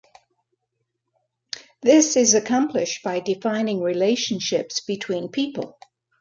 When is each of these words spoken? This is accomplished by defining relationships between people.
This 1.83 2.15
is 2.17 2.33
accomplished 2.33 3.03
by 3.03 3.19
defining 3.19 3.83
relationships 3.83 4.79
between 4.79 5.29
people. 5.29 5.77